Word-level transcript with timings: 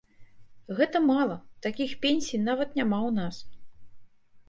Гэта 0.79 1.01
мала, 1.09 1.37
такіх 1.67 1.91
пенсій 2.07 2.43
нават 2.49 2.69
няма 2.83 2.99
ў 3.07 3.11
нас. 3.23 3.35